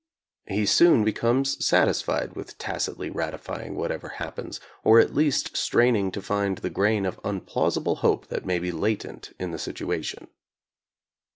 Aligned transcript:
He 0.47 0.65
soon 0.65 1.03
becomes 1.03 1.63
satisfied 1.63 2.35
with 2.35 2.57
tacitly 2.57 3.11
ratifying 3.11 3.75
whatever 3.75 4.09
happens, 4.09 4.59
or 4.83 4.99
at 4.99 5.13
least 5.13 5.55
straining 5.55 6.11
to 6.13 6.23
find 6.23 6.57
the 6.57 6.71
grain 6.71 7.05
of 7.05 7.19
unplausible 7.23 7.97
hope 7.97 8.25
that 8.29 8.43
may 8.43 8.57
be 8.57 8.71
latent 8.71 9.33
in 9.37 9.51
the 9.51 9.59
situation. 9.59 10.29